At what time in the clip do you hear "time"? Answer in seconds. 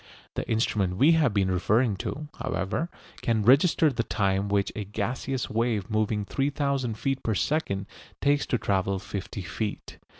4.01-4.49